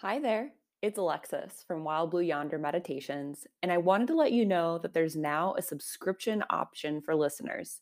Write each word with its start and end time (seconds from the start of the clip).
Hi 0.00 0.18
there, 0.18 0.52
it's 0.82 0.98
Alexis 0.98 1.64
from 1.66 1.82
Wild 1.82 2.10
Blue 2.10 2.20
Yonder 2.20 2.58
Meditations, 2.58 3.46
and 3.62 3.72
I 3.72 3.78
wanted 3.78 4.08
to 4.08 4.14
let 4.14 4.30
you 4.30 4.44
know 4.44 4.76
that 4.76 4.92
there's 4.92 5.16
now 5.16 5.54
a 5.56 5.62
subscription 5.62 6.44
option 6.50 7.00
for 7.00 7.14
listeners. 7.14 7.80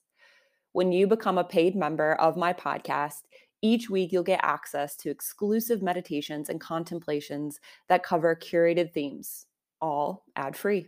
When 0.71 0.93
you 0.93 1.09
become 1.09 1.39
a 1.39 1.45
paid 1.45 1.75
member 1.75 2.13
of 2.15 2.37
my 2.37 2.53
podcast, 2.53 3.23
each 3.63 3.91
week 3.91 4.13
you'll 4.13 4.23
get 4.23 4.39
access 4.45 4.95
to 4.99 5.11
exclusive 5.11 5.83
meditations 5.83 6.49
and 6.49 6.61
contemplations 6.61 7.59
that 7.89 8.05
cover 8.05 8.37
curated 8.37 8.93
themes, 8.93 9.47
all 9.81 10.25
ad 10.37 10.57
free. 10.57 10.87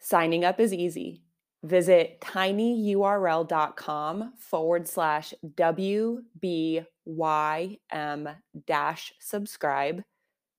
Signing 0.00 0.42
up 0.42 0.58
is 0.58 0.72
easy. 0.72 1.20
Visit 1.64 2.18
tinyurl.com 2.22 3.52
forward 4.38 4.88
slash 4.88 5.34
WBYM 5.54 6.86
dash 8.66 9.12
subscribe 9.20 10.02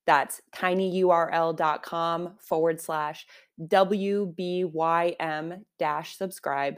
that's 0.06 0.40
tinyurl.com 0.54 2.34
forward 2.38 2.80
slash 2.80 3.26
WBYM 3.60 5.60
dash 5.78 6.16
subscribe. 6.16 6.76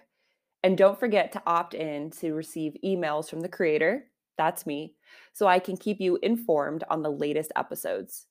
And 0.63 0.79
don't 0.79 0.99
forget 0.99 1.33
to 1.33 1.43
opt 1.47 1.75
in 1.75 2.11
to 2.13 2.35
receive 2.35 2.77
emails 2.85 3.29
from 3.29 3.41
the 3.41 3.49
creator, 3.49 4.05
that's 4.37 4.67
me, 4.67 4.95
so 5.33 5.47
I 5.47 5.59
can 5.59 5.77
keep 5.77 6.01
you 6.01 6.19
informed 6.23 6.85
on 6.91 7.03
the 7.03 7.11
latest 7.11 7.53
episodes. 7.57 8.27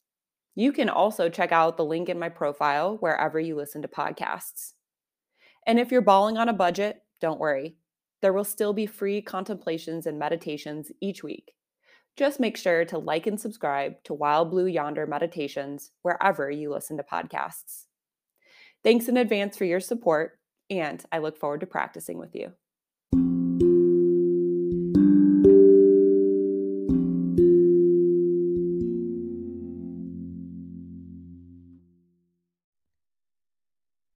You 0.55 0.71
can 0.71 0.89
also 0.89 1.29
check 1.29 1.51
out 1.51 1.77
the 1.77 1.85
link 1.85 2.09
in 2.09 2.20
my 2.20 2.29
profile 2.29 2.98
wherever 2.99 3.39
you 3.39 3.55
listen 3.55 3.81
to 3.81 3.87
podcasts. 3.87 4.73
And 5.67 5.79
if 5.79 5.91
you're 5.91 6.01
balling 6.01 6.37
on 6.37 6.48
a 6.48 6.53
budget, 6.53 7.01
don't 7.20 7.39
worry. 7.39 7.75
There 8.21 8.34
will 8.34 8.43
still 8.43 8.73
be 8.73 8.85
free 8.85 9.21
contemplations 9.21 10.05
and 10.05 10.17
meditations 10.17 10.91
each 11.01 11.23
week. 11.23 11.53
Just 12.15 12.39
make 12.39 12.55
sure 12.55 12.85
to 12.85 12.97
like 12.97 13.27
and 13.27 13.39
subscribe 13.39 14.01
to 14.05 14.13
Wild 14.13 14.49
Blue 14.49 14.67
Yonder 14.67 15.05
Meditations 15.05 15.91
wherever 16.01 16.49
you 16.49 16.71
listen 16.71 16.95
to 16.95 17.03
podcasts. 17.03 17.87
Thanks 18.84 19.09
in 19.09 19.17
advance 19.17 19.57
for 19.57 19.65
your 19.65 19.81
support, 19.81 20.40
and 20.70 21.03
I 21.12 21.17
look 21.17 21.37
forward 21.37 21.59
to 21.59 21.65
practicing 21.65 22.17
with 22.17 22.34
you. 22.34 22.53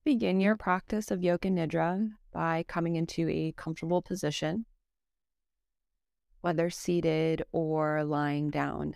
Begin 0.05 0.39
your 0.39 0.55
practice 0.55 1.11
of 1.11 1.21
Yoga 1.21 1.49
Nidra 1.49 2.11
by 2.31 2.63
coming 2.67 2.95
into 2.95 3.27
a 3.29 3.53
comfortable 3.57 4.01
position 4.01 4.65
whether 6.41 6.69
seated 6.69 7.43
or 7.51 8.03
lying 8.03 8.49
down. 8.49 8.95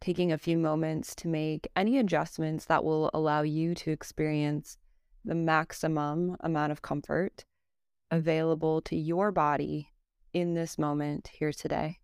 Taking 0.00 0.32
a 0.32 0.38
few 0.38 0.56
moments 0.56 1.14
to 1.16 1.28
make 1.28 1.68
any 1.74 1.98
adjustments 1.98 2.64
that 2.66 2.84
will 2.84 3.10
allow 3.12 3.42
you 3.42 3.74
to 3.74 3.90
experience 3.90 4.78
the 5.24 5.34
maximum 5.34 6.36
amount 6.40 6.72
of 6.72 6.82
comfort 6.82 7.44
available 8.10 8.80
to 8.82 8.96
your 8.96 9.30
body 9.32 9.88
in 10.32 10.54
this 10.54 10.78
moment 10.78 11.30
here 11.38 11.52
today. 11.52 11.98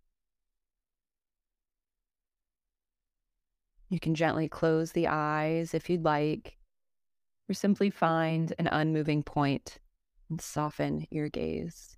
You 3.89 3.99
can 3.99 4.15
gently 4.15 4.49
close 4.49 4.91
the 4.91 5.07
eyes 5.07 5.73
if 5.73 5.89
you'd 5.89 6.03
like, 6.03 6.57
or 7.49 7.53
simply 7.53 7.89
find 7.89 8.53
an 8.59 8.67
unmoving 8.67 9.23
point 9.23 9.77
and 10.29 10.41
soften 10.41 11.07
your 11.11 11.29
gaze. 11.29 11.94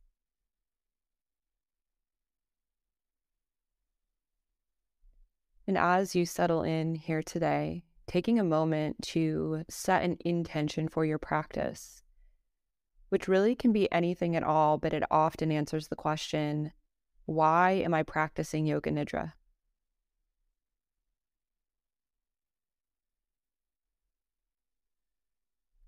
And 5.67 5.77
as 5.77 6.15
you 6.15 6.25
settle 6.25 6.63
in 6.63 6.95
here 6.95 7.21
today, 7.21 7.83
taking 8.07 8.39
a 8.39 8.43
moment 8.43 9.01
to 9.01 9.65
set 9.67 10.01
an 10.01 10.17
intention 10.23 10.87
for 10.87 11.03
your 11.03 11.17
practice, 11.17 12.03
which 13.09 13.27
really 13.27 13.53
can 13.53 13.73
be 13.73 13.91
anything 13.91 14.37
at 14.37 14.43
all, 14.43 14.77
but 14.77 14.93
it 14.93 15.03
often 15.11 15.51
answers 15.51 15.89
the 15.89 15.95
question 15.97 16.71
why 17.25 17.71
am 17.71 17.93
I 17.93 18.03
practicing 18.03 18.65
Yoga 18.65 18.89
Nidra? 18.89 19.33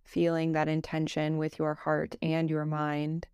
Feeling 0.03 0.51
that 0.51 0.67
intention 0.67 1.38
with 1.38 1.57
your 1.57 1.75
heart 1.75 2.17
and 2.22 2.50
your 2.50 2.66
mind. 2.66 3.28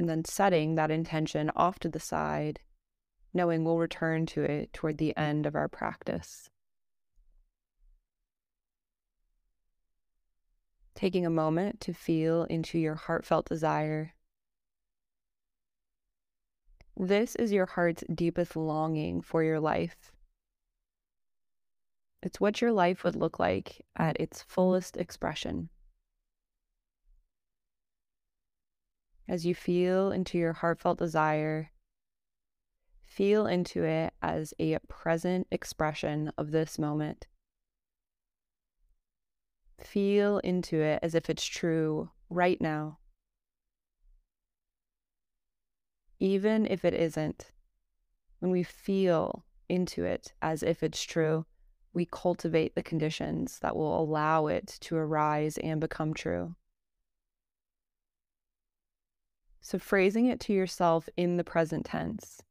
And 0.00 0.08
then 0.08 0.24
setting 0.24 0.74
that 0.74 0.90
intention 0.90 1.52
off 1.54 1.78
to 1.80 1.88
the 1.88 2.00
side 2.00 2.58
knowing 3.32 3.64
we'll 3.64 3.78
return 3.78 4.26
to 4.26 4.42
it 4.42 4.72
toward 4.72 4.98
the 4.98 5.16
end 5.16 5.46
of 5.46 5.54
our 5.54 5.68
practice. 5.68 6.50
Taking 10.94 11.24
a 11.24 11.30
moment 11.30 11.80
to 11.82 11.92
feel 11.92 12.44
into 12.44 12.78
your 12.78 12.96
heartfelt 12.96 13.46
desire. 13.46 14.14
This 16.96 17.36
is 17.36 17.52
your 17.52 17.66
heart's 17.66 18.02
deepest 18.12 18.56
longing 18.56 19.22
for 19.22 19.44
your 19.44 19.60
life. 19.60 20.10
It's 22.20 22.40
what 22.40 22.60
your 22.60 22.72
life 22.72 23.04
would 23.04 23.14
look 23.14 23.38
like 23.38 23.86
at 23.96 24.20
its 24.20 24.42
fullest 24.42 24.96
expression. 24.96 25.68
As 29.28 29.46
you 29.46 29.54
feel 29.54 30.10
into 30.10 30.38
your 30.38 30.54
heartfelt 30.54 30.98
desire, 30.98 31.70
Feel 33.18 33.48
into 33.48 33.82
it 33.82 34.14
as 34.22 34.54
a 34.60 34.78
present 34.86 35.48
expression 35.50 36.30
of 36.38 36.52
this 36.52 36.78
moment. 36.78 37.26
Feel 39.80 40.38
into 40.38 40.80
it 40.80 41.00
as 41.02 41.16
if 41.16 41.28
it's 41.28 41.44
true 41.44 42.10
right 42.30 42.60
now. 42.60 42.98
Even 46.20 46.64
if 46.64 46.84
it 46.84 46.94
isn't, 46.94 47.50
when 48.38 48.52
we 48.52 48.62
feel 48.62 49.44
into 49.68 50.04
it 50.04 50.32
as 50.40 50.62
if 50.62 50.84
it's 50.84 51.02
true, 51.02 51.44
we 51.92 52.06
cultivate 52.06 52.76
the 52.76 52.84
conditions 52.84 53.58
that 53.58 53.74
will 53.74 54.00
allow 54.00 54.46
it 54.46 54.78
to 54.82 54.94
arise 54.94 55.58
and 55.58 55.80
become 55.80 56.14
true. 56.14 56.54
So, 59.60 59.76
phrasing 59.76 60.26
it 60.26 60.38
to 60.42 60.52
yourself 60.52 61.08
in 61.16 61.36
the 61.36 61.42
present 61.42 61.84
tense 61.84 62.42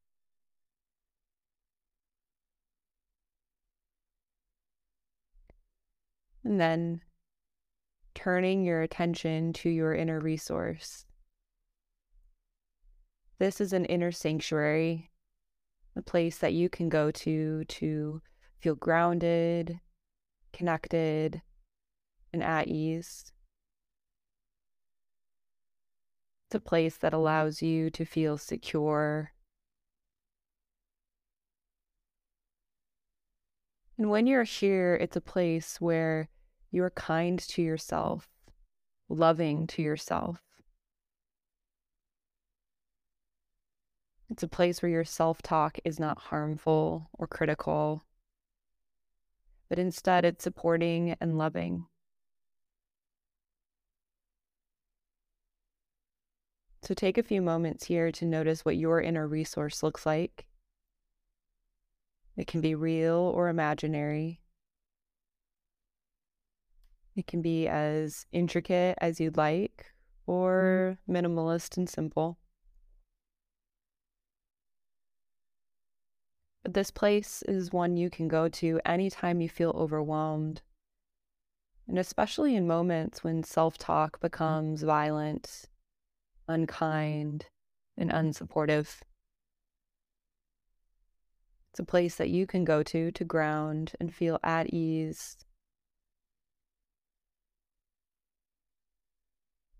And 6.47 6.62
then 6.62 7.02
turning 8.16 8.63
your 8.63 8.81
attention 8.81 9.52
to 9.52 9.69
your 9.69 9.94
inner 9.94 10.22
resource. 10.22 11.06
This 13.38 13.59
is 13.59 13.74
an 13.74 13.84
inner 13.84 14.13
sanctuary, 14.13 15.12
a 15.97 16.02
place 16.02 16.38
that 16.38 16.53
you 16.53 16.69
can 16.69 16.88
go 16.88 17.12
to 17.12 17.66
to 17.66 18.22
feel 18.62 18.75
grounded, 18.75 19.81
connected, 20.53 21.41
and 22.31 22.41
at 22.41 22.69
ease. 22.69 23.34
It's 26.47 26.56
a 26.56 26.62
place 26.62 26.96
that 26.96 27.14
allows 27.14 27.62
you 27.62 27.90
to 27.90 28.06
feel 28.06 28.38
secure. 28.38 29.34
And 33.97 34.09
when 34.09 34.28
you're 34.28 34.44
here, 34.44 34.96
it's 34.96 35.18
a 35.18 35.22
place 35.22 35.81
where 35.81 36.29
you're 36.72 36.89
kind 36.91 37.39
to 37.39 37.61
yourself, 37.61 38.29
loving 39.09 39.67
to 39.67 39.81
yourself. 39.81 40.41
It's 44.29 44.44
a 44.44 44.47
place 44.47 44.81
where 44.81 44.91
your 44.91 45.05
self 45.05 45.41
talk 45.41 45.79
is 45.85 45.99
not 45.99 46.17
harmful 46.17 47.09
or 47.14 47.28
critical, 47.28 48.03
but 49.69 49.79
instead 49.79 50.25
it's 50.25 50.43
supporting 50.43 51.16
and 51.22 51.37
loving. 51.37 51.85
So 56.84 56.93
take 56.93 57.17
a 57.17 57.23
few 57.23 57.41
moments 57.41 57.85
here 57.85 58.11
to 58.14 58.25
notice 58.25 58.64
what 58.64 58.78
your 58.78 59.02
inner 59.02 59.28
resource 59.28 59.84
looks 59.84 60.05
like. 60.05 60.47
It 62.37 62.47
can 62.47 62.61
be 62.61 62.75
real 62.75 63.31
or 63.35 63.49
imaginary. 63.49 64.40
It 67.17 67.25
can 67.25 67.41
be 67.41 67.67
as 67.67 68.28
intricate 68.31 68.96
as 69.02 69.19
you'd 69.19 69.37
like 69.37 69.87
mm-hmm. 70.29 70.31
or 70.31 70.99
minimalist 71.09 71.75
and 71.75 71.90
simple. 71.90 72.37
But 76.64 76.75
this 76.75 76.91
place 76.91 77.41
is 77.47 77.72
one 77.73 77.97
you 77.97 78.11
can 78.11 78.28
go 78.28 78.47
to 78.49 78.79
anytime 78.85 79.41
you 79.41 79.49
feel 79.49 79.72
overwhelmed, 79.72 80.61
and 81.87 81.97
especially 81.97 82.55
in 82.55 82.67
moments 82.67 83.23
when 83.23 83.41
self 83.41 83.79
talk 83.79 84.17
mm-hmm. 84.17 84.28
becomes 84.28 84.84
violent, 84.84 85.66
unkind, 86.47 87.47
and 87.97 88.11
unsupportive. 88.11 89.02
It's 91.72 91.79
a 91.79 91.84
place 91.84 92.16
that 92.17 92.29
you 92.29 92.46
can 92.46 92.64
go 92.64 92.84
to 92.84 93.11
to 93.11 93.23
ground 93.23 93.93
and 93.99 94.14
feel 94.14 94.40
at 94.43 94.72
ease. 94.72 95.47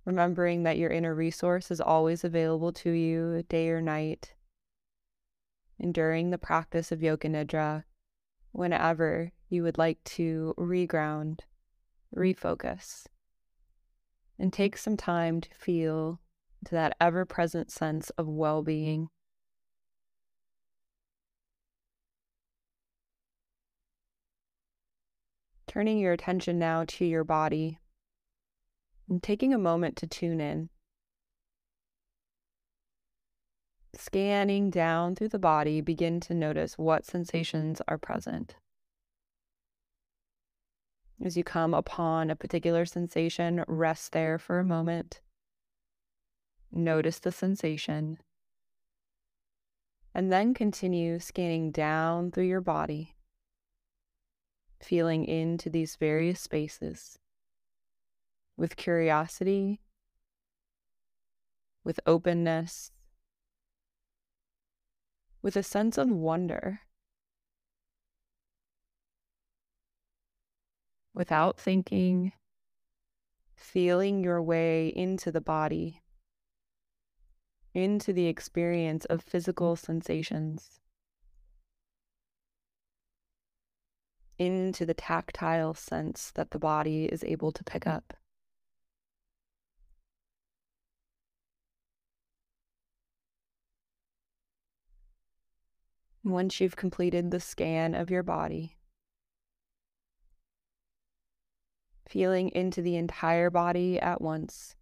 Remembering 0.08 0.64
that 0.64 0.78
your 0.78 0.90
inner 0.90 1.14
resource 1.14 1.70
is 1.70 1.82
always 1.82 2.24
available 2.24 2.72
to 2.72 2.90
you 2.90 3.44
day 3.50 3.68
or 3.68 3.82
night. 3.82 4.36
And 5.82 5.94
during 5.94 6.30
the 6.30 6.38
practice 6.38 6.94
of 6.94 7.04
Yoga 7.04 7.28
Nidra, 7.28 7.84
whenever 8.54 9.34
you 9.50 9.64
would 9.64 9.78
like 9.78 10.02
to 10.06 10.54
reground, 10.58 11.40
mm. 12.16 12.36
refocus, 12.36 13.08
and 14.40 14.54
take 14.54 14.78
some 14.78 14.96
time 14.96 15.42
to 15.42 15.50
feel 15.54 16.22
to 16.64 16.72
that 16.72 16.96
ever 17.02 17.26
present 17.26 17.70
sense 17.70 18.10
of 18.12 18.30
well 18.30 18.64
being. 18.64 19.10
Turning 25.68 26.00
your 26.00 26.14
attention 26.14 26.58
now 26.58 26.86
to 26.86 27.04
your 27.04 27.26
body 27.26 27.80
and 29.10 29.24
taking 29.24 29.54
a 29.54 29.58
moment 29.58 29.96
to 29.98 30.08
tune 30.08 30.42
in. 30.42 30.70
Scanning 33.96 34.70
down 34.70 35.16
through 35.16 35.30
the 35.30 35.40
body, 35.40 35.82
begin 35.82 36.20
to 36.20 36.34
notice 36.34 36.78
what 36.78 37.06
sensations 37.06 37.82
are 37.88 37.98
present. 37.98 38.56
As 41.24 41.36
you 41.36 41.44
come 41.44 41.74
upon 41.74 42.30
a 42.30 42.36
particular 42.36 42.86
sensation, 42.86 43.64
rest 43.68 44.12
there 44.12 44.38
for 44.38 44.60
a 44.60 44.66
moment. 44.66 45.22
Notice 46.72 47.18
the 47.18 47.32
sensation. 47.32 48.20
And 50.14 50.32
then 50.32 50.54
continue 50.54 51.20
scanning 51.20 51.72
down 51.72 52.32
through 52.32 52.46
your 52.46 52.62
body, 52.62 53.16
feeling 54.80 55.26
into 55.26 55.70
these 55.70 55.96
various 55.96 56.40
spaces 56.40 57.18
with 58.58 58.76
curiosity, 58.76 59.80
with 61.84 62.00
openness, 62.06 62.92
with 65.42 65.56
a 65.56 65.64
sense 65.64 65.98
of 65.98 66.10
wonder. 66.10 66.82
Without 71.14 71.60
thinking, 71.60 72.34
feeling 73.56 74.24
your 74.24 74.42
way 74.42 74.90
into 74.90 75.32
the 75.32 75.42
body, 75.42 76.02
into 77.74 78.12
the 78.12 78.28
experience 78.28 79.06
of 79.06 79.22
physical 79.22 79.76
sensations, 79.76 80.80
into 84.38 84.86
the 84.86 84.94
tactile 84.94 85.74
sense 85.74 86.32
that 86.36 86.52
the 86.52 86.60
body 86.60 87.06
is 87.06 87.24
able 87.24 87.52
to 87.52 87.64
pick 87.64 87.88
up. 87.88 88.14
Once 96.28 96.60
you've 96.60 96.76
completed 96.76 97.32
the 97.32 97.40
scan 97.40 97.96
of 97.96 98.12
your 98.12 98.22
body, 98.22 98.76
feeling 102.06 102.50
into 102.50 102.82
the 102.82 102.98
entire 102.98 103.50
body 103.50 103.98
at 103.98 104.20
once, 104.20 104.76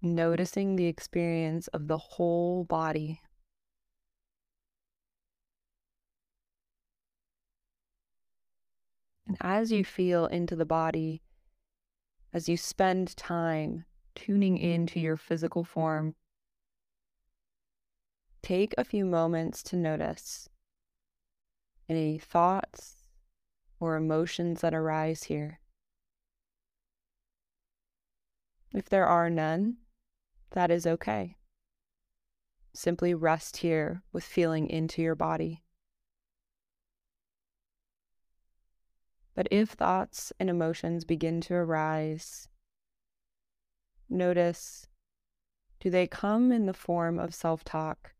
noticing 0.00 0.76
the 0.76 0.86
experience 0.86 1.68
of 1.68 1.88
the 1.88 1.98
whole 1.98 2.64
body. 2.64 3.20
And 9.26 9.36
as 9.42 9.70
you 9.70 9.84
feel 9.84 10.24
into 10.24 10.56
the 10.56 10.64
body, 10.64 11.20
as 12.32 12.48
you 12.48 12.56
spend 12.56 13.14
time 13.14 13.84
tuning 14.14 14.56
into 14.56 14.98
your 14.98 15.18
physical 15.18 15.64
form, 15.64 16.14
take 18.42 18.74
a 18.76 18.84
few 18.84 19.04
moments 19.04 19.62
to 19.62 19.76
notice 19.76 20.48
any 21.88 22.18
thoughts 22.18 22.96
or 23.78 23.96
emotions 23.96 24.60
that 24.60 24.74
arise 24.74 25.24
here. 25.24 25.60
If 28.74 28.88
there 28.88 29.06
are 29.06 29.28
none, 29.28 29.76
that 30.50 30.70
is 30.70 30.86
okay. 30.86 31.36
Simply 32.74 33.14
rest 33.14 33.58
here 33.58 34.02
with 34.12 34.24
feeling 34.24 34.68
into 34.68 35.02
your 35.02 35.14
body. 35.14 35.62
But 39.34 39.48
if 39.50 39.70
thoughts 39.70 40.32
and 40.40 40.50
emotions 40.50 41.04
begin 41.04 41.40
to 41.42 41.54
arise, 41.54 42.48
notice 44.08 44.86
do 45.80 45.90
they 45.90 46.06
come 46.06 46.52
in 46.52 46.66
the 46.66 46.74
form 46.74 47.18
of 47.18 47.34
self 47.34 47.64
talk 47.64 48.14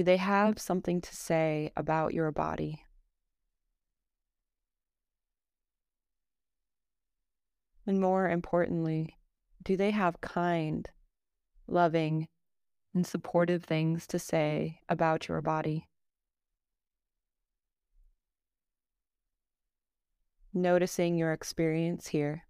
Do 0.00 0.04
they 0.04 0.16
have 0.16 0.54
mm. 0.54 0.58
something 0.58 1.02
to 1.02 1.14
say 1.14 1.72
about 1.76 2.14
your 2.14 2.32
body? 2.32 2.86
And 7.86 8.00
more 8.00 8.26
importantly, 8.26 9.18
do 9.62 9.76
they 9.76 9.90
have 9.90 10.22
kind, 10.22 10.88
loving, 11.66 12.28
and 12.94 13.06
supportive 13.06 13.62
things 13.62 14.06
to 14.06 14.18
say 14.18 14.80
about 14.88 15.28
your 15.28 15.42
body? 15.42 15.86
Noticing 20.54 21.18
your 21.18 21.34
experience 21.34 22.06
here. 22.06 22.44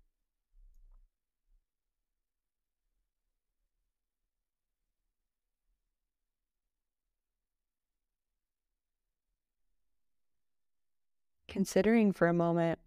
Considering 11.51 12.13
for 12.13 12.29
a 12.29 12.33
moment 12.33 12.79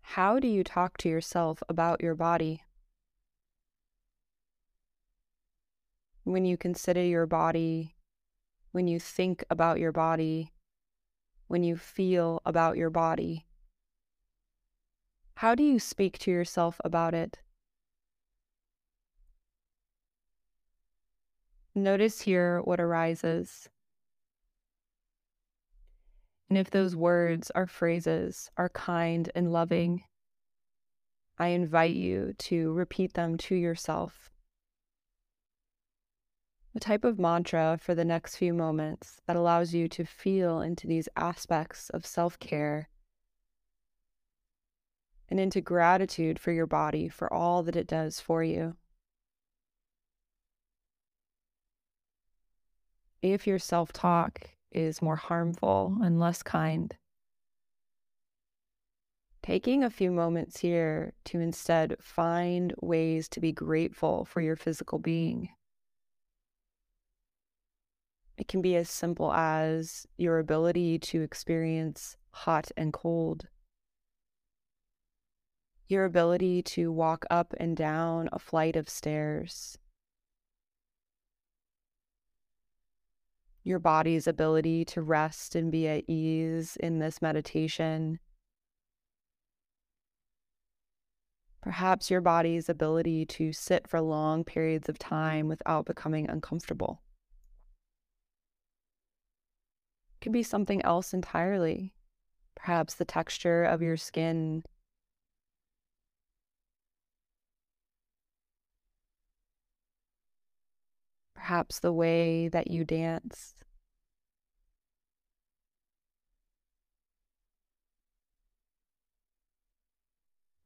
how 0.00 0.38
do 0.38 0.48
you 0.48 0.64
talk 0.64 0.96
to 0.96 1.08
yourself 1.08 1.62
about 1.68 2.00
your 2.00 2.14
body? 2.14 2.62
When 6.24 6.44
you 6.44 6.56
consider 6.56 7.04
your 7.04 7.26
body, 7.26 7.94
when 8.72 8.88
you 8.88 8.98
think 8.98 9.44
about 9.50 9.78
your 9.78 9.92
body, 9.92 10.52
when 11.48 11.62
you 11.62 11.76
feel 11.76 12.40
about 12.46 12.76
your 12.76 12.90
body, 12.90 13.46
how 15.34 15.54
do 15.54 15.62
you 15.62 15.78
speak 15.78 16.18
to 16.20 16.30
yourself 16.30 16.80
about 16.84 17.12
it? 17.12 17.40
Notice 21.74 22.22
here 22.22 22.60
what 22.62 22.80
arises. 22.80 23.68
And 26.48 26.56
if 26.56 26.70
those 26.70 26.94
words 26.94 27.50
or 27.54 27.66
phrases 27.66 28.50
are 28.56 28.68
kind 28.68 29.30
and 29.34 29.52
loving, 29.52 30.04
I 31.38 31.48
invite 31.48 31.94
you 31.94 32.34
to 32.38 32.72
repeat 32.72 33.14
them 33.14 33.36
to 33.38 33.54
yourself. 33.54 34.30
A 36.74 36.80
type 36.80 37.04
of 37.04 37.18
mantra 37.18 37.78
for 37.80 37.94
the 37.94 38.04
next 38.04 38.36
few 38.36 38.54
moments 38.54 39.20
that 39.26 39.36
allows 39.36 39.74
you 39.74 39.88
to 39.88 40.04
feel 40.04 40.60
into 40.60 40.86
these 40.86 41.08
aspects 41.16 41.90
of 41.90 42.06
self 42.06 42.38
care 42.38 42.90
and 45.28 45.40
into 45.40 45.60
gratitude 45.60 46.38
for 46.38 46.52
your 46.52 46.66
body 46.66 47.08
for 47.08 47.32
all 47.32 47.62
that 47.64 47.76
it 47.76 47.86
does 47.86 48.20
for 48.20 48.44
you. 48.44 48.76
If 53.22 53.46
your 53.46 53.58
self 53.58 53.92
talk 53.92 54.50
is 54.72 55.02
more 55.02 55.16
harmful 55.16 55.96
and 56.02 56.18
less 56.20 56.42
kind. 56.42 56.94
Taking 59.42 59.84
a 59.84 59.90
few 59.90 60.10
moments 60.10 60.58
here 60.58 61.12
to 61.26 61.38
instead 61.38 61.96
find 62.00 62.74
ways 62.80 63.28
to 63.28 63.40
be 63.40 63.52
grateful 63.52 64.24
for 64.24 64.40
your 64.40 64.56
physical 64.56 64.98
being. 64.98 65.50
It 68.36 68.48
can 68.48 68.60
be 68.60 68.76
as 68.76 68.90
simple 68.90 69.32
as 69.32 70.06
your 70.16 70.38
ability 70.38 70.98
to 70.98 71.22
experience 71.22 72.16
hot 72.30 72.70
and 72.76 72.92
cold, 72.92 73.46
your 75.88 76.04
ability 76.04 76.62
to 76.62 76.90
walk 76.90 77.24
up 77.30 77.54
and 77.58 77.76
down 77.76 78.28
a 78.32 78.38
flight 78.38 78.76
of 78.76 78.88
stairs, 78.88 79.78
your 83.66 83.78
body's 83.78 84.26
ability 84.26 84.84
to 84.86 85.02
rest 85.02 85.54
and 85.54 85.70
be 85.72 85.88
at 85.88 86.04
ease 86.08 86.76
in 86.76 86.98
this 86.98 87.20
meditation. 87.20 88.18
perhaps 91.66 92.12
your 92.12 92.20
body's 92.20 92.68
ability 92.68 93.26
to 93.26 93.52
sit 93.52 93.88
for 93.88 94.00
long 94.00 94.44
periods 94.44 94.88
of 94.88 94.96
time 95.00 95.48
without 95.48 95.84
becoming 95.84 96.30
uncomfortable. 96.30 97.02
It 100.14 100.22
could 100.22 100.30
be 100.30 100.44
something 100.44 100.80
else 100.82 101.12
entirely, 101.12 101.92
perhaps 102.54 102.94
the 102.94 103.04
texture 103.04 103.64
of 103.64 103.82
your 103.82 103.96
skin. 103.96 104.62
Perhaps 111.46 111.78
the 111.78 111.92
way 111.92 112.48
that 112.48 112.72
you 112.72 112.84
dance. 112.84 113.54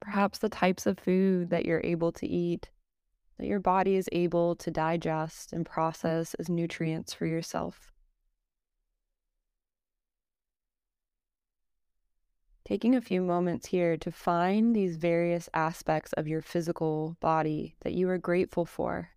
perhaps 0.01 0.39
the 0.39 0.49
types 0.49 0.87
of 0.87 0.99
food 0.99 1.51
that 1.51 1.67
you're 1.67 1.83
able 1.85 2.11
to 2.13 2.27
eat, 2.27 2.71
that 3.39 3.47
your 3.47 3.61
body 3.61 3.97
is 3.97 4.09
able 4.11 4.57
to 4.57 4.71
digest 4.71 5.53
and 5.53 5.67
process 5.67 6.33
as 6.35 6.49
nutrients 6.49 7.13
for 7.13 7.27
yourself. 7.27 7.93
Taking 12.65 12.95
a 12.97 13.03
few 13.03 13.21
moments 13.21 13.67
here 13.67 13.99
to 13.99 14.11
find 14.11 14.75
these 14.75 14.97
various 14.97 15.51
aspects 15.53 16.15
of 16.15 16.27
your 16.27 16.41
physical 16.41 17.19
body 17.21 17.77
that 17.83 17.93
you 17.93 18.09
are 18.09 18.17
grateful 18.19 18.65
for 18.65 19.11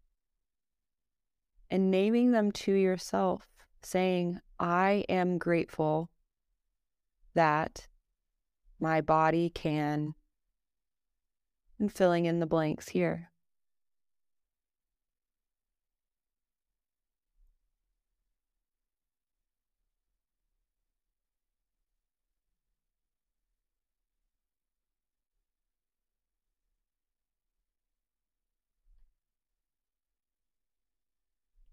and 1.73 1.89
naming 1.89 2.29
them 2.29 2.51
to 2.51 2.71
yourself, 2.71 3.47
saying, 3.81 4.39
I 4.59 5.05
am 5.09 5.39
grateful 5.39 6.11
that 7.33 7.87
my 8.79 9.01
body 9.01 9.49
can 9.49 10.13
and 11.79 11.91
filling 11.91 12.25
in 12.25 12.39
the 12.39 12.45
blanks 12.45 12.89
here. 12.89 13.31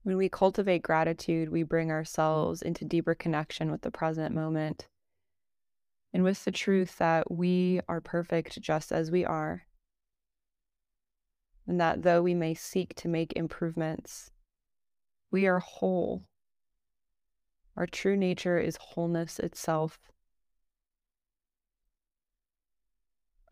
When 0.03 0.17
we 0.17 0.29
cultivate 0.29 0.83
gratitude, 0.83 1.51
we 1.51 1.63
bring 1.63 1.89
mm. 1.89 1.93
ourselves 1.93 2.63
into 2.63 2.85
deeper 2.85 3.15
connection 3.15 3.71
with 3.71 3.83
the 3.83 3.91
present 3.91 4.35
moment 4.35 4.89
and 6.13 6.25
with 6.25 6.45
the 6.45 6.51
truth 6.51 6.99
that 6.99 7.31
we 7.31 7.81
are 7.89 8.01
perfect 8.01 8.61
just 8.61 8.93
as 8.93 9.11
we 9.11 9.25
are 9.25 9.67
and 11.71 11.81
that 11.81 12.03
though 12.03 12.21
we 12.21 12.35
may 12.35 12.53
seek 12.53 12.97
to 12.97 13.07
make 13.07 13.33
improvements, 13.35 14.33
we 15.31 15.47
are 15.47 15.61
whole. 15.61 16.25
Our 17.77 17.87
true 17.87 18.17
nature 18.17 18.59
is 18.59 18.77
wholeness 18.77 19.39
itself. 19.39 20.01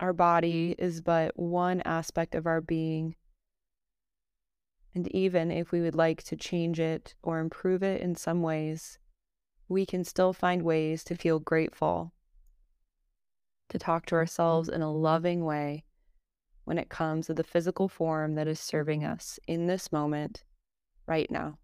Our 0.01 0.13
body 0.13 0.75
is 0.79 1.01
but 1.01 1.39
one 1.39 1.81
aspect 1.83 2.35
of 2.35 2.45
our 2.45 2.61
being. 2.61 3.15
And 4.99 5.07
even 5.15 5.53
if 5.53 5.71
we 5.71 5.81
would 5.81 5.95
like 5.95 6.25
to 6.25 6.35
change 6.35 6.81
it 6.81 7.15
or 7.23 7.39
improve 7.39 7.85
it 7.85 8.01
in 8.01 8.17
some 8.17 8.43
ways, 8.43 8.99
we 9.69 9.87
can 9.87 10.03
still 10.03 10.33
find 10.33 10.63
ways 10.63 11.05
to 11.05 11.15
feel 11.15 11.39
grateful, 11.39 12.13
to 13.69 13.79
talk 13.79 14.07
to 14.07 14.17
ourselves 14.17 14.69
mm-hmm. 14.69 14.75
in 14.75 14.83
a 14.83 14.93
loving 14.93 15.45
way 15.45 15.85
when 16.65 16.79
it 16.79 16.89
comes 16.89 17.29
to 17.29 17.35
the 17.35 17.45
physical 17.45 17.89
form 17.89 18.35
that 18.35 18.49
is 18.49 18.59
serving 18.59 19.05
us 19.05 19.39
in 19.47 19.69
this 19.69 19.93
moment, 19.93 20.43
right 21.07 21.31
now. 21.31 21.59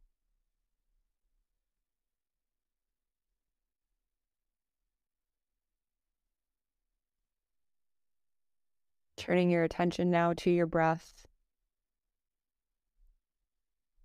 Turning 9.17 9.51
your 9.51 9.65
attention 9.65 10.09
now 10.09 10.33
to 10.35 10.53
your 10.53 10.67
breath. 10.67 11.27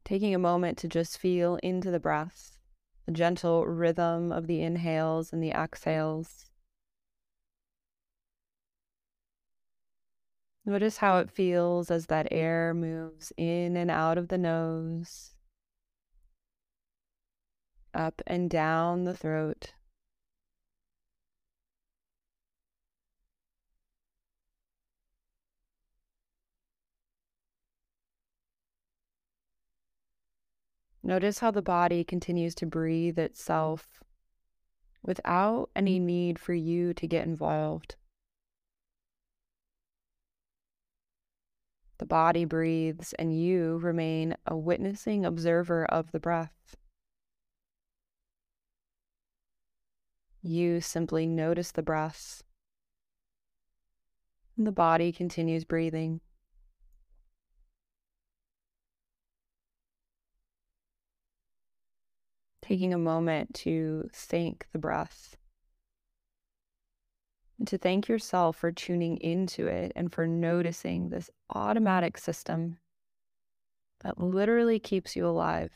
Taking 0.09 0.33
a 0.33 0.39
moment 0.39 0.79
to 0.79 0.87
just 0.87 1.19
feel 1.19 1.57
into 1.61 1.91
the 1.91 1.99
breath, 1.99 2.57
the 3.05 3.11
gentle 3.11 3.67
rhythm 3.67 4.31
of 4.31 4.47
the 4.47 4.59
inhales 4.59 5.31
and 5.31 5.43
the 5.43 5.51
exhales. 5.51 6.49
Notice 10.65 10.97
how 10.97 11.19
it 11.19 11.29
feels 11.29 11.91
as 11.91 12.07
that 12.07 12.27
air 12.31 12.73
moves 12.73 13.31
in 13.37 13.77
and 13.77 13.91
out 13.91 14.17
of 14.17 14.29
the 14.29 14.39
nose, 14.39 15.35
up 17.93 18.23
and 18.25 18.49
down 18.49 19.03
the 19.03 19.15
throat. 19.15 19.73
Notice 31.09 31.39
how 31.39 31.49
the 31.49 31.63
body 31.63 32.03
continues 32.03 32.53
to 32.53 32.67
breathe 32.67 33.17
itself 33.17 34.03
without 35.01 35.71
any 35.75 35.97
mm-hmm. 35.97 36.05
need 36.05 36.37
for 36.37 36.53
you 36.53 36.93
to 36.93 37.07
get 37.07 37.25
involved. 37.25 37.95
The 41.97 42.05
body 42.05 42.45
breathes, 42.45 43.13
and 43.17 43.35
you 43.35 43.79
remain 43.79 44.35
a 44.45 44.55
witnessing 44.55 45.25
observer 45.25 45.83
of 45.85 46.11
the 46.11 46.19
breath. 46.19 46.75
You 50.43 50.79
simply 50.79 51.25
notice 51.25 51.71
the 51.71 51.81
breath, 51.81 52.43
and 54.55 54.67
the 54.67 54.71
body 54.71 55.11
continues 55.11 55.65
breathing. 55.65 56.21
Taking 62.69 62.93
a 62.93 62.99
moment 62.99 63.55
to 63.55 64.11
thank 64.13 64.67
the 64.73 64.77
breath 64.77 65.35
and 67.57 67.67
to 67.67 67.79
thank 67.79 68.07
yourself 68.07 68.57
for 68.57 68.71
tuning 68.71 69.17
into 69.17 69.65
it 69.65 69.91
and 69.95 70.13
for 70.13 70.27
noticing 70.27 71.09
this 71.09 71.31
automatic 71.49 72.15
system 72.15 72.77
that 74.01 74.19
literally 74.19 74.77
keeps 74.77 75.15
you 75.15 75.25
alive. 75.25 75.71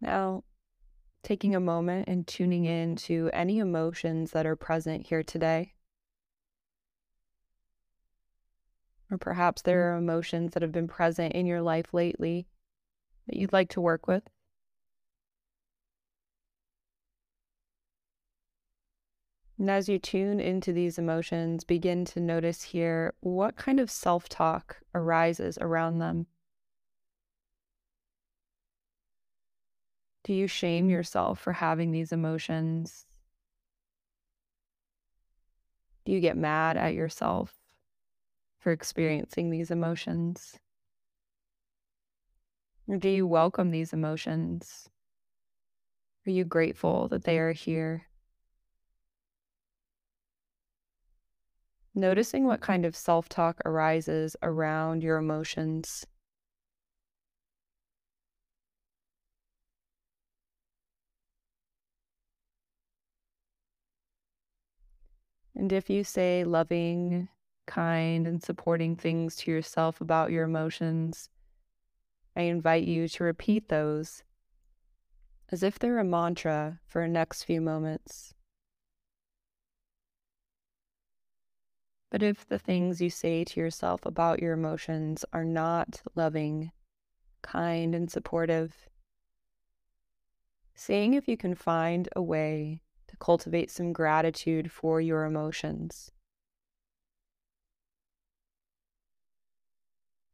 Now, 0.00 0.44
taking 1.22 1.54
a 1.54 1.60
moment 1.60 2.08
and 2.08 2.26
tuning 2.26 2.64
in 2.64 2.96
to 2.96 3.30
any 3.32 3.58
emotions 3.58 4.32
that 4.32 4.46
are 4.46 4.56
present 4.56 5.06
here 5.06 5.22
today. 5.22 5.74
Or 9.10 9.18
perhaps 9.18 9.62
there 9.62 9.82
mm. 9.82 9.94
are 9.94 9.96
emotions 9.98 10.52
that 10.52 10.62
have 10.62 10.72
been 10.72 10.88
present 10.88 11.32
in 11.34 11.46
your 11.46 11.62
life 11.62 11.92
lately 11.92 12.46
that 13.26 13.36
you'd 13.36 13.52
like 13.52 13.68
to 13.70 13.80
work 13.80 14.06
with. 14.06 14.22
And 19.58 19.70
as 19.70 19.90
you 19.90 19.98
tune 19.98 20.40
into 20.40 20.72
these 20.72 20.96
emotions, 20.96 21.64
begin 21.64 22.06
to 22.06 22.20
notice 22.20 22.62
here 22.62 23.12
what 23.20 23.56
kind 23.56 23.78
of 23.78 23.90
self 23.90 24.26
talk 24.26 24.78
arises 24.94 25.58
around 25.60 25.98
them. 25.98 26.26
Do 30.24 30.34
you 30.34 30.46
shame 30.46 30.90
yourself 30.90 31.40
for 31.40 31.54
having 31.54 31.92
these 31.92 32.12
emotions? 32.12 33.06
Do 36.04 36.12
you 36.12 36.20
get 36.20 36.36
mad 36.36 36.76
at 36.76 36.94
yourself 36.94 37.54
for 38.58 38.72
experiencing 38.72 39.50
these 39.50 39.70
emotions? 39.70 40.58
Or 42.86 42.96
do 42.96 43.08
you 43.08 43.26
welcome 43.26 43.70
these 43.70 43.92
emotions? 43.92 44.90
Are 46.26 46.30
you 46.30 46.44
grateful 46.44 47.08
that 47.08 47.24
they 47.24 47.38
are 47.38 47.52
here? 47.52 48.06
Noticing 51.94 52.44
what 52.44 52.60
kind 52.60 52.84
of 52.84 52.94
self 52.94 53.28
talk 53.28 53.60
arises 53.64 54.36
around 54.42 55.02
your 55.02 55.16
emotions. 55.16 56.06
And 65.60 65.74
if 65.74 65.90
you 65.90 66.04
say 66.04 66.42
loving, 66.42 67.28
kind, 67.66 68.26
and 68.26 68.42
supporting 68.42 68.96
things 68.96 69.36
to 69.36 69.50
yourself 69.50 70.00
about 70.00 70.32
your 70.32 70.44
emotions, 70.44 71.28
I 72.34 72.44
invite 72.44 72.84
you 72.84 73.08
to 73.08 73.24
repeat 73.24 73.68
those 73.68 74.22
as 75.52 75.62
if 75.62 75.78
they're 75.78 75.98
a 75.98 76.02
mantra 76.04 76.80
for 76.86 77.02
the 77.02 77.08
next 77.08 77.42
few 77.42 77.60
moments. 77.60 78.32
But 82.10 82.22
if 82.22 82.48
the 82.48 82.58
things 82.58 83.02
you 83.02 83.10
say 83.10 83.44
to 83.44 83.60
yourself 83.60 84.06
about 84.06 84.40
your 84.40 84.54
emotions 84.54 85.26
are 85.34 85.44
not 85.44 86.00
loving, 86.14 86.72
kind, 87.42 87.94
and 87.94 88.10
supportive, 88.10 88.88
seeing 90.74 91.12
if 91.12 91.28
you 91.28 91.36
can 91.36 91.54
find 91.54 92.08
a 92.16 92.22
way 92.22 92.80
to 93.10 93.16
cultivate 93.16 93.70
some 93.70 93.92
gratitude 93.92 94.70
for 94.70 95.00
your 95.00 95.24
emotions. 95.24 96.12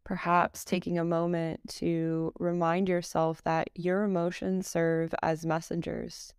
Perhaps 0.05 0.65
taking 0.65 0.99
a 0.99 1.05
moment 1.05 1.61
to 1.69 2.33
remind 2.39 2.89
yourself 2.89 3.43
that 3.45 3.71
your 3.75 4.05
emotions 4.05 4.69
serve 4.69 5.15
as 5.23 5.47
messengers. 5.47 6.35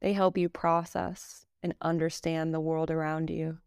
They 0.00 0.12
help 0.12 0.36
you 0.36 0.48
process 0.48 1.46
and 1.62 1.74
understand 1.80 2.52
the 2.52 2.60
world 2.60 2.90
around 2.90 3.30
you. 3.30 3.58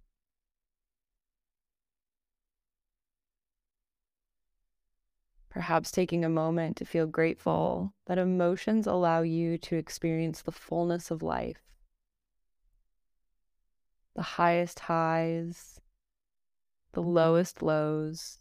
Perhaps 5.56 5.90
taking 5.90 6.26
a 6.26 6.30
moment 6.30 6.76
to 6.76 6.84
feel 6.84 7.08
grateful 7.08 7.94
that 8.08 8.18
emotions 8.18 8.86
allow 8.86 9.22
you 9.22 9.58
to 9.60 9.78
experience 9.78 10.42
the 10.42 10.52
fullness 10.52 11.12
of 11.12 11.24
life, 11.24 11.62
the 14.18 14.22
highest 14.22 14.82
highs, 14.82 15.80
the 16.92 17.00
mm-hmm. 17.00 17.10
lowest 17.10 17.62
lows, 17.62 18.40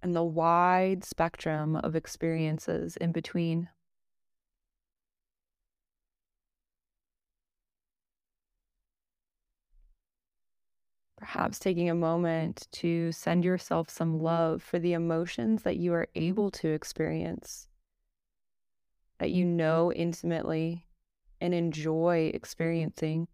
and 0.00 0.14
the 0.14 0.22
wide 0.22 1.02
spectrum 1.02 1.74
of 1.74 1.96
experiences 1.96 2.96
in 2.96 3.10
between. 3.10 3.68
Perhaps 11.30 11.58
taking 11.58 11.90
a 11.90 11.94
moment 11.94 12.68
to 12.72 13.12
send 13.12 13.44
yourself 13.44 13.90
some 13.90 14.18
love 14.18 14.62
for 14.62 14.78
the 14.78 14.94
emotions 14.94 15.62
that 15.62 15.76
you 15.76 15.92
are 15.92 16.08
able 16.14 16.50
to 16.50 16.68
experience, 16.68 17.68
that 19.18 19.30
you 19.30 19.44
know 19.44 19.92
intimately 19.92 20.86
and 21.38 21.52
enjoy 21.52 22.30
experiencing. 22.32 23.28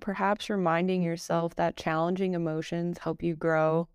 Perhaps 0.00 0.48
reminding 0.48 1.02
yourself 1.02 1.54
that 1.56 1.76
challenging 1.76 2.32
emotions 2.32 2.96
help 2.96 3.22
you 3.22 3.36
grow. 3.36 3.88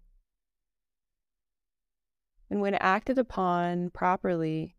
And 2.51 2.61
when 2.61 2.75
acted 2.75 3.17
upon 3.17 3.89
properly, 3.89 4.76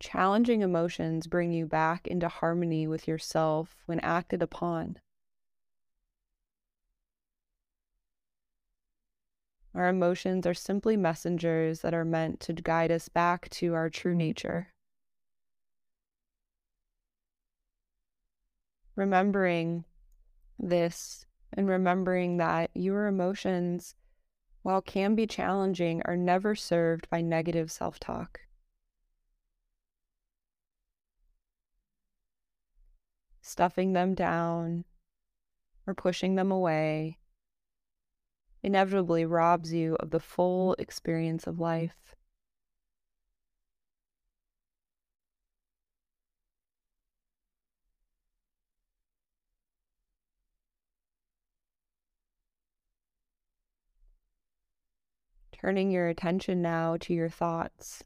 Challenging 0.00 0.62
emotions 0.62 1.26
bring 1.26 1.52
you 1.52 1.66
back 1.66 2.06
into 2.06 2.28
harmony 2.28 2.86
with 2.86 3.08
yourself 3.08 3.82
when 3.86 4.00
acted 4.00 4.42
upon. 4.42 4.98
Our 9.74 9.88
emotions 9.88 10.46
are 10.46 10.54
simply 10.54 10.96
messengers 10.96 11.80
that 11.80 11.94
are 11.94 12.04
meant 12.04 12.38
to 12.40 12.52
guide 12.52 12.92
us 12.92 13.08
back 13.08 13.48
to 13.50 13.74
our 13.74 13.90
true 13.90 14.14
nature. 14.14 14.68
Remembering 18.94 19.84
this 20.58 21.26
and 21.52 21.68
remembering 21.68 22.36
that 22.36 22.70
your 22.74 23.06
emotions, 23.06 23.96
while 24.62 24.80
can 24.80 25.16
be 25.16 25.26
challenging, 25.26 26.02
are 26.04 26.16
never 26.16 26.54
served 26.54 27.10
by 27.10 27.20
negative 27.20 27.72
self 27.72 27.98
talk. 27.98 28.43
Stuffing 33.44 33.92
them 33.92 34.14
down 34.14 34.84
or 35.86 35.92
pushing 35.92 36.34
them 36.34 36.50
away 36.50 37.18
inevitably 38.62 39.26
robs 39.26 39.74
you 39.74 39.94
of 40.00 40.10
the 40.10 40.18
full 40.18 40.72
mm-hmm. 40.72 40.82
experience 40.82 41.46
of 41.46 41.54
mm-hmm. 41.54 41.64
life. 41.64 42.16
Turning 55.52 55.90
your 55.90 56.08
attention 56.08 56.60
now 56.60 56.96
to 56.98 57.14
your 57.14 57.28
thoughts. 57.28 58.04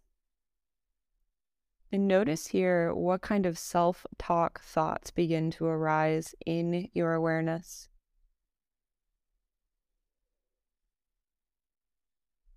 And 1.91 2.07
notice 2.07 2.49
here 2.49 2.95
what 2.95 3.23
kind 3.23 3.47
of 3.47 3.59
self 3.59 4.07
talk 4.19 4.61
thoughts 4.61 5.11
begin 5.11 5.51
to 5.53 5.65
arise 5.65 6.35
in 6.45 6.89
your 6.93 7.15
awareness. 7.15 7.89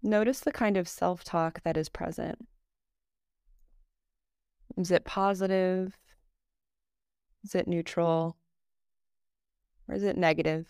Notice 0.03 0.39
the 0.41 0.51
kind 0.51 0.75
of 0.75 0.87
self 0.89 1.23
talk 1.23 1.61
that 1.63 1.77
is 1.77 1.87
present. 1.87 2.47
Is 4.77 4.91
it 4.91 5.05
positive? 5.05 5.97
Is 7.43 7.55
it 7.55 7.67
neutral? 7.67 8.35
Or 9.87 9.95
is 9.95 10.03
it 10.03 10.17
negative? 10.17 10.67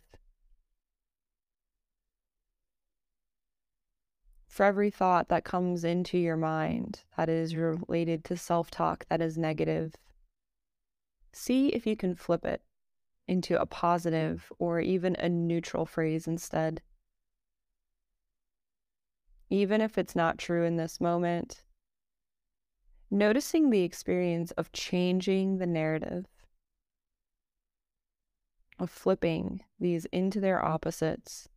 For 4.51 4.65
every 4.65 4.91
thought 4.91 5.29
that 5.29 5.45
comes 5.45 5.85
into 5.85 6.17
your 6.17 6.35
mind 6.35 6.99
that 7.15 7.29
is 7.29 7.55
related 7.55 8.25
to 8.25 8.35
self 8.35 8.69
talk 8.69 9.05
that 9.07 9.21
is 9.21 9.37
negative, 9.37 9.95
see 11.31 11.69
if 11.69 11.87
you 11.87 11.95
can 11.95 12.13
flip 12.13 12.45
it 12.45 12.61
into 13.29 13.59
a 13.59 13.65
positive 13.65 14.51
or 14.59 14.81
even 14.81 15.15
a 15.15 15.29
neutral 15.29 15.85
phrase 15.85 16.27
instead. 16.27 16.81
Even 19.49 19.79
if 19.79 19.97
it's 19.97 20.17
not 20.17 20.37
true 20.37 20.65
in 20.65 20.75
this 20.75 20.99
moment, 20.99 21.63
noticing 23.09 23.69
the 23.69 23.83
experience 23.83 24.51
of 24.51 24.73
changing 24.73 25.59
the 25.59 25.65
narrative, 25.65 26.25
of 28.77 28.89
flipping 28.89 29.61
these 29.79 30.03
into 30.11 30.41
their 30.41 30.63
opposites 30.63 31.47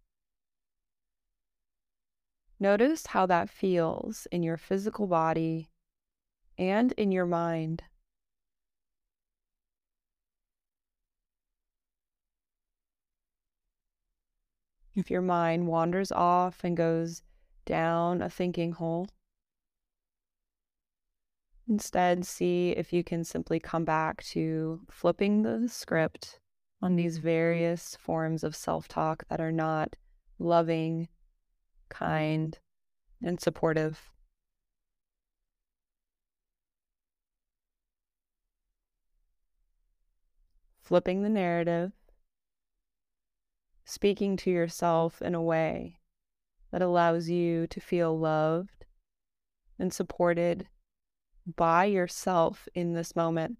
Notice 2.65 3.09
how 3.09 3.27
that 3.27 3.51
feels 3.51 4.27
in 4.33 4.43
your 4.43 4.57
physical 4.57 5.07
body 5.07 5.69
and 6.57 6.93
in 6.93 7.13
your 7.13 7.27
mind. 7.27 7.83
If 14.95 15.11
your 15.11 15.21
mind 15.21 15.67
wanders 15.67 16.11
off 16.11 16.65
and 16.65 16.75
goes 16.75 17.23
down 17.67 18.23
a 18.23 18.31
thinking 18.31 18.73
hole, 18.73 19.09
instead 21.69 22.25
see 22.25 22.71
if 22.71 22.95
you 22.95 23.05
can 23.05 23.25
simply 23.25 23.61
come 23.61 23.85
back 23.85 24.23
to 24.29 24.81
flipping 24.91 25.43
the 25.43 25.69
script 25.69 26.41
on 26.81 26.97
these 26.97 27.19
mm-hmm. 27.19 27.27
various 27.27 27.95
forms 27.97 28.43
of 28.43 28.57
self 28.57 28.89
talk 28.89 29.29
that 29.29 29.43
are 29.43 29.53
not 29.53 29.97
loving 30.39 31.09
kind, 31.89 32.59
and 33.23 33.41
supportive. 33.41 34.11
Flipping 40.81 41.23
the 41.23 41.31
narrative, 41.31 41.93
speaking 43.85 44.37
to 44.37 44.51
yourself 44.51 45.23
in 45.23 45.35
a 45.35 45.43
way 45.43 45.99
that 46.71 46.83
allows 46.83 47.29
you 47.31 47.67
to 47.69 47.81
feel 47.81 48.19
loved 48.19 48.85
and 49.79 49.93
supported 49.93 50.67
by 51.57 51.85
yourself 51.85 52.69
in 52.75 52.93
this 52.93 53.15
moment. 53.17 53.59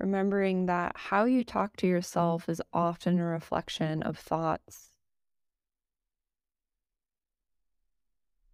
Remembering 0.00 0.66
that 0.66 0.96
how 0.96 1.24
you 1.24 1.44
talk 1.44 1.76
to 1.76 1.86
yourself 1.86 2.48
is 2.48 2.62
often 2.72 3.18
a 3.18 3.24
reflection 3.24 4.02
of 4.02 4.16
thoughts. 4.16 4.88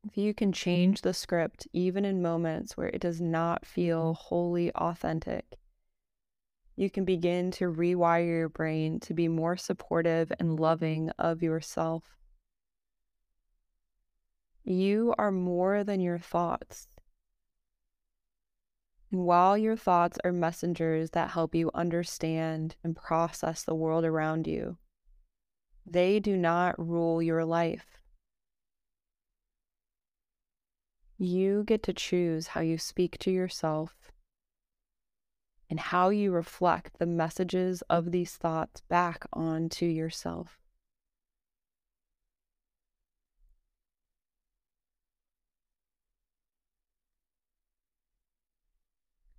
If 0.05 0.17
you 0.17 0.35
can 0.35 0.53
change 0.53 1.03
the 1.03 1.15
script, 1.15 1.67
even 1.73 2.05
in 2.05 2.21
moments 2.21 2.77
where 2.77 2.89
it 2.89 3.01
does 3.01 3.21
not 3.21 3.65
feel 3.65 4.15
wholly 4.15 4.73
authentic, 4.73 5.45
you 6.75 6.91
can 6.91 7.05
begin 7.05 7.51
to 7.53 7.73
rewire 7.73 8.27
your 8.27 8.49
brain 8.49 9.01
to 9.01 9.15
be 9.15 9.29
more 9.29 9.57
supportive 9.57 10.33
and 10.39 10.61
loving 10.61 11.11
of 11.19 11.43
yourself. 11.43 12.17
You 14.63 15.15
are 15.17 15.33
more 15.33 15.85
than 15.85 16.01
your 16.01 16.19
thoughts. 16.19 16.89
And 19.11 19.25
while 19.25 19.57
your 19.57 19.77
thoughts 19.77 20.19
are 20.25 20.33
messengers 20.33 21.11
that 21.11 21.31
help 21.31 21.55
you 21.55 21.71
understand 21.75 22.77
and 22.83 22.97
process 22.97 23.63
the 23.63 23.75
world 23.75 24.05
around 24.05 24.47
you, 24.47 24.79
they 25.85 26.19
do 26.19 26.37
not 26.37 26.79
rule 26.79 27.23
your 27.23 27.45
life. 27.45 28.03
You 31.19 31.65
get 31.65 31.83
to 31.85 31.93
choose 31.93 32.49
how 32.49 32.61
you 32.61 32.77
speak 32.77 33.19
to 33.19 33.31
yourself 33.31 34.13
and 35.71 35.81
how 35.81 36.11
you 36.11 36.33
reflect 36.33 36.99
the 36.99 37.07
messages 37.07 37.83
of 37.89 38.13
these 38.13 38.37
thoughts 38.37 38.83
back 38.83 39.27
onto 39.33 39.87
yourself. 39.87 40.59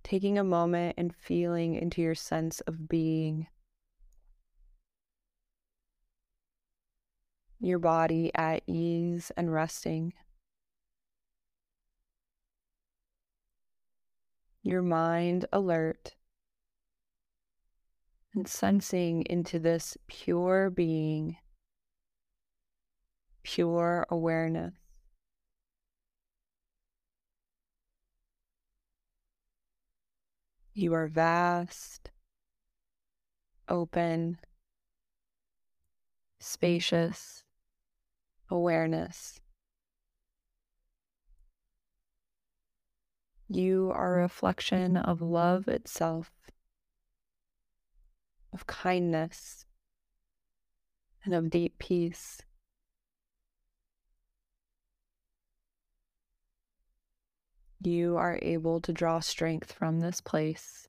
Taking 0.08 0.38
a 0.38 0.44
moment 0.44 0.94
and 0.96 1.14
feeling 1.14 1.74
into 1.74 2.00
your 2.00 2.14
sense 2.14 2.60
of 2.60 2.88
being. 2.88 3.46
Your 7.60 7.78
body 7.78 8.30
at 8.34 8.62
ease 8.66 9.30
and 9.36 9.52
resting. 9.52 10.14
Your 14.62 14.80
mind 14.80 15.44
alert 15.52 16.14
and 18.34 18.48
sensing 18.48 19.24
into 19.28 19.58
this 19.58 19.98
pure 20.06 20.70
being, 20.70 21.36
pure 23.42 24.06
awareness. 24.08 24.87
You 30.78 30.94
are 30.94 31.08
vast, 31.08 32.12
open, 33.68 34.38
spacious, 36.38 37.42
awareness. 38.48 39.40
You 43.48 43.90
are 43.92 44.20
a 44.20 44.22
reflection 44.22 44.96
of 44.96 45.20
love 45.20 45.66
itself, 45.66 46.30
of 48.52 48.68
kindness, 48.68 49.66
and 51.24 51.34
of 51.34 51.50
deep 51.50 51.80
peace. 51.80 52.38
You 57.80 58.16
are 58.16 58.38
able 58.42 58.80
to 58.80 58.92
draw 58.92 59.20
strength 59.20 59.72
from 59.72 60.00
this 60.00 60.20
place. 60.20 60.88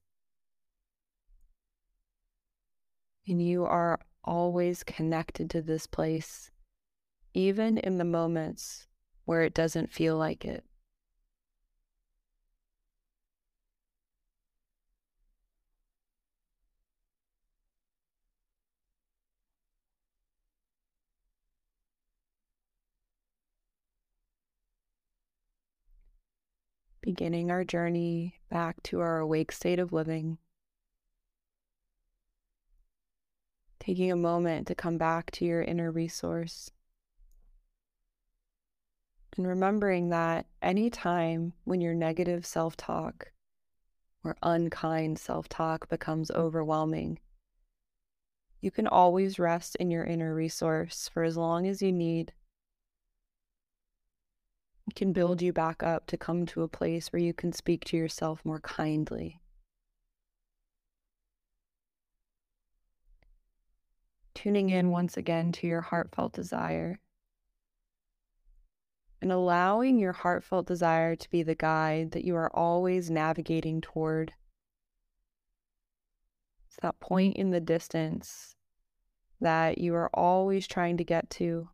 And 3.28 3.42
you 3.42 3.66
are 3.66 4.00
always 4.24 4.84
connected 4.84 5.50
to 5.52 5.62
this 5.62 5.86
place, 5.86 6.52
even 7.34 7.78
in 7.78 7.98
the 7.98 8.06
moments 8.06 8.88
where 9.26 9.44
it 9.44 9.54
doesn't 9.54 9.92
feel 9.92 10.18
like 10.18 10.46
it. 10.46 10.64
Beginning 27.10 27.50
our 27.50 27.64
journey 27.64 28.36
back 28.52 28.84
to 28.84 29.00
our 29.00 29.18
awake 29.18 29.52
state 29.52 29.80
of 29.80 29.92
living. 29.92 30.38
Taking 33.80 34.12
a 34.12 34.16
moment 34.16 34.68
to 34.68 34.76
come 34.76 35.00
back 35.00 35.32
to 35.32 35.44
your 35.44 35.64
inner 35.64 35.90
resource. 35.90 36.70
And 39.36 39.48
remembering 39.48 40.10
that 40.10 40.46
any 40.62 40.92
time 40.92 41.54
when 41.64 41.82
your 41.82 41.96
negative 41.96 42.46
self 42.46 42.78
talk 42.78 43.32
or 44.24 44.38
unkind 44.44 45.18
self 45.18 45.50
talk 45.50 45.90
becomes 45.90 46.30
overwhelming, 46.30 47.18
you 48.62 48.70
can 48.70 48.86
always 48.86 49.40
rest 49.40 49.76
in 49.78 49.90
your 49.90 50.04
inner 50.04 50.36
resource 50.36 51.10
for 51.12 51.24
as 51.24 51.36
long 51.36 51.66
as 51.66 51.82
you 51.82 51.92
need 51.92 52.34
can 54.96 55.14
build 55.14 55.42
you 55.42 55.54
back 55.54 55.84
up 55.84 56.08
to 56.08 56.18
come 56.18 56.46
to 56.48 56.64
a 56.64 56.68
place 56.68 57.12
where 57.12 57.22
you 57.22 57.34
can 57.34 57.54
speak 57.54 57.86
to 57.86 57.98
yourself 57.98 58.44
more 58.44 58.60
kindly. 58.60 59.42
Tuning 64.34 64.70
in 64.70 64.90
once 64.90 65.18
again 65.18 65.52
to 65.54 65.68
your 65.68 65.82
heartfelt 65.82 66.34
desire 66.34 67.00
and 69.22 69.32
allowing 69.32 70.00
your 70.00 70.14
heartfelt 70.14 70.66
desire 70.66 71.16
to 71.16 71.30
be 71.30 71.44
the 71.44 71.56
guide 71.56 72.12
that 72.12 72.24
you 72.24 72.36
are 72.36 72.56
always 72.56 73.10
navigating 73.10 73.82
toward. 73.82 74.34
It's 76.68 76.78
that 76.82 77.00
point 77.00 77.36
in 77.36 77.50
the 77.50 77.60
distance 77.60 78.56
that 79.42 79.78
you 79.78 79.94
are 79.96 80.10
always 80.14 80.68
trying 80.68 80.98
to 80.98 81.04
get 81.04 81.30
to 81.32 81.70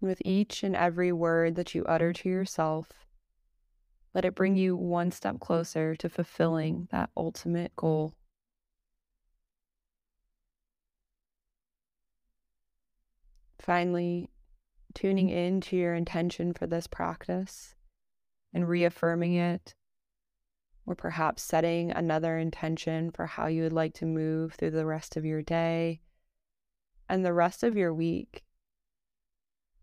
with 0.00 0.22
each 0.24 0.62
and 0.62 0.74
every 0.74 1.12
word 1.12 1.54
that 1.56 1.74
you 1.74 1.84
utter 1.84 2.12
to 2.12 2.20
mm-hmm. 2.20 2.28
yourself, 2.30 2.88
let 4.14 4.24
it 4.24 4.34
bring 4.34 4.56
you 4.56 4.76
one 4.76 5.10
step 5.10 5.38
closer 5.38 5.94
to 5.94 6.08
fulfilling 6.08 6.88
that 6.90 7.10
ultimate 7.16 7.74
goal. 7.76 8.14
Finally, 13.60 14.28
tuning 14.94 15.28
mm-hmm. 15.28 15.36
in 15.36 15.60
to 15.60 15.76
your 15.76 15.94
intention 15.94 16.52
for 16.52 16.66
this 16.66 16.86
practice 16.86 17.74
and 18.52 18.68
reaffirming 18.68 19.34
it, 19.34 19.74
or 20.86 20.96
perhaps 20.96 21.42
setting 21.42 21.92
another 21.92 22.36
intention 22.36 23.10
for 23.12 23.26
how 23.26 23.46
you 23.46 23.62
would 23.62 23.72
like 23.72 23.94
to 23.94 24.06
move 24.06 24.54
through 24.54 24.72
the 24.72 24.86
rest 24.86 25.16
of 25.16 25.24
your 25.24 25.42
day 25.42 26.00
and 27.08 27.24
the 27.24 27.32
rest 27.32 27.62
of 27.62 27.76
your 27.76 27.94
week 27.94 28.42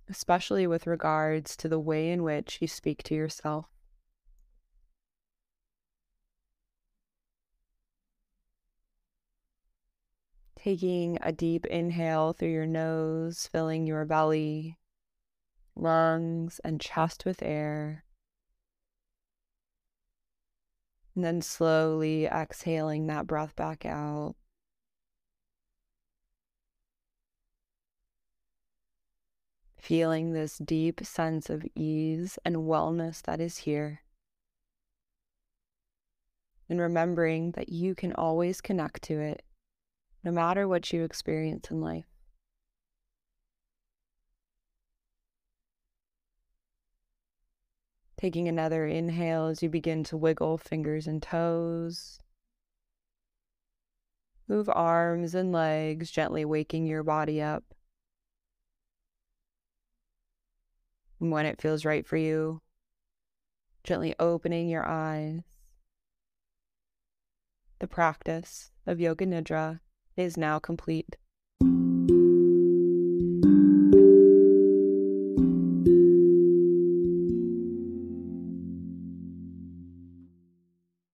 especially 0.10 0.68
with 0.68 0.88
regards 0.88 1.56
to 1.58 1.68
the 1.68 1.80
way 1.80 2.10
in 2.10 2.24
which 2.24 2.60
you 2.62 2.68
speak 2.68 3.04
to 3.04 3.16
yourself. 3.16 3.66
Taking 10.56 11.18
a 11.22 11.32
deep 11.32 11.66
inhale 11.68 12.34
through 12.34 12.50
your 12.52 12.66
nose, 12.66 13.48
filling 13.52 13.86
your 13.86 14.06
belly, 14.06 14.78
lungs, 15.76 16.60
and 16.64 16.82
chest 16.82 17.26
with 17.26 17.42
air. 17.42 18.04
And 21.16 21.24
then 21.24 21.42
slowly 21.42 22.26
exhaling 22.26 23.08
that 23.08 23.28
breath 23.28 23.56
back 23.56 23.86
out. 23.86 24.36
Feeling 29.88 30.34
this 30.34 30.58
deep 30.58 31.00
sense 31.06 31.50
of 31.50 31.66
ease 31.74 32.38
and 32.44 32.58
wellness 32.58 33.22
that 33.22 33.40
is 33.40 33.60
here. 33.60 34.02
And 36.70 36.82
remembering 36.82 37.52
that 37.52 37.70
you 37.70 37.96
can 37.96 38.12
always 38.12 38.60
connect 38.60 39.02
to 39.04 39.18
it, 39.22 39.44
no 40.26 40.32
matter 40.32 40.68
what 40.68 40.92
you 40.92 41.06
experience 41.06 41.72
in 41.72 41.80
life. 41.80 42.04
Taking 48.18 48.50
another 48.50 48.86
inhale 48.86 49.46
as 49.46 49.64
you 49.64 49.70
begin 49.70 50.04
to 50.06 50.18
wiggle 50.18 50.58
fingers 50.58 51.08
and 51.08 51.24
toes. 51.24 52.20
Move 54.50 54.68
arms 54.68 55.34
and 55.34 55.54
legs, 55.54 56.12
gently 56.12 56.44
waking 56.44 56.88
your 56.88 57.04
body 57.04 57.42
up. 57.42 57.64
when 61.20 61.46
it 61.46 61.62
feels 61.62 61.86
right 61.86 62.06
for 62.06 62.18
you. 62.18 62.62
Gently 63.84 64.16
opening 64.20 64.70
your 64.70 64.88
eyes. 64.88 65.42
The 67.80 67.88
practice 67.88 68.72
of 68.86 69.00
Yoga 69.00 69.26
Nidra 69.26 69.80
is 70.16 70.36
now 70.36 70.60
complete. 70.60 71.16